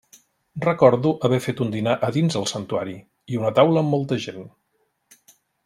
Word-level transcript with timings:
Recordo 0.61 1.11
haver 1.27 1.39
fet 1.47 1.61
un 1.65 1.69
dinar 1.75 1.93
a 2.09 2.09
dins 2.17 2.39
el 2.41 2.49
santuari, 2.53 2.97
i 3.35 3.39
una 3.43 3.55
taula 3.61 3.85
amb 3.87 3.97
molta 3.97 4.21
gent. 4.27 4.43